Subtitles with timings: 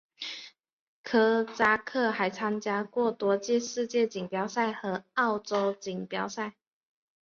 [1.03, 6.55] 科扎克还参加过多届世界锦标赛和欧洲锦标赛。